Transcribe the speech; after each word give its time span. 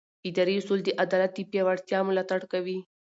اداري 0.29 0.53
اصول 0.59 0.79
د 0.83 0.89
عدالت 1.03 1.31
د 1.35 1.39
پیاوړتیا 1.51 1.99
ملاتړ 2.07 2.39
کوي. 2.51 2.79